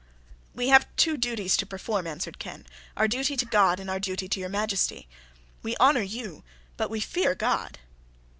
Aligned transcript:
"We 0.55 0.69
have 0.69 0.87
two 0.95 1.15
duties 1.15 1.55
to 1.57 1.65
perform," 1.67 2.07
answered 2.07 2.39
Ken, 2.39 2.65
"our 2.97 3.07
duty 3.07 3.37
to 3.37 3.45
God, 3.45 3.79
and 3.79 3.87
our 3.87 3.99
duty 3.99 4.27
to 4.29 4.39
your 4.39 4.49
Majesty. 4.49 5.07
We 5.61 5.75
honour 5.77 6.01
you, 6.01 6.43
but 6.75 6.89
we 6.89 6.99
fear 6.99 7.35
God." 7.35 7.77